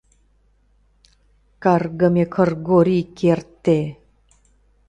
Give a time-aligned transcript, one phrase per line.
[1.63, 3.79] —Каргыме Кыргорий керте!